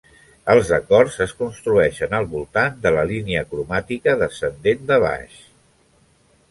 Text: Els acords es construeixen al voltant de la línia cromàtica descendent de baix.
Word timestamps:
Els 0.51 0.69
acords 0.77 1.17
es 1.25 1.33
construeixen 1.41 2.17
al 2.21 2.25
voltant 2.33 2.81
de 2.87 2.95
la 2.97 3.05
línia 3.13 3.45
cromàtica 3.53 4.19
descendent 4.25 4.85
de 4.93 5.01
baix. 5.09 5.39